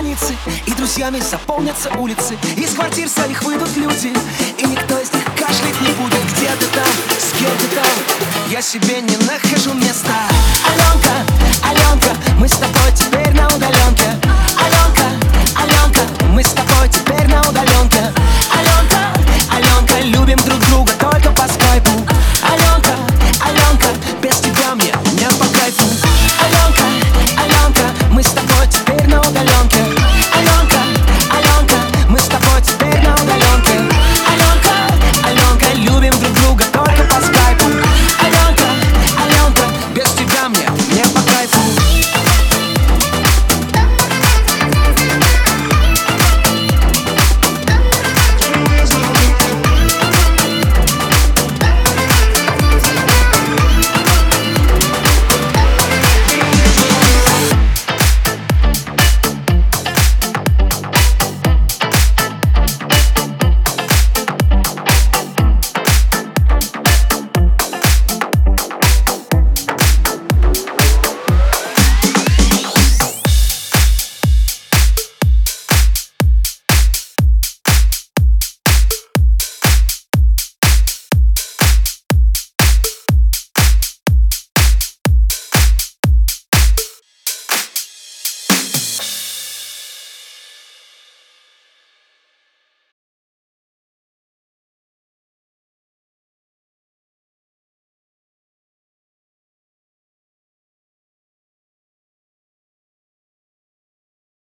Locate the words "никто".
4.66-4.98